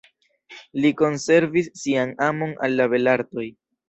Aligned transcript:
Li 0.85 0.91
konservis 1.01 1.69
sian 1.81 2.13
amon 2.29 2.57
al 2.69 2.79
la 2.81 2.89
belartoj. 2.95 3.47